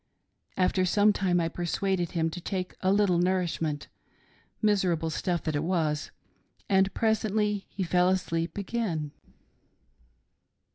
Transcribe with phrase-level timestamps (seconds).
[0.57, 3.87] After some time I persuaded him to take a little nourishment—
[4.63, 6.09] miserable stuff that it was—
[6.69, 9.11] and presently he fell asleep again.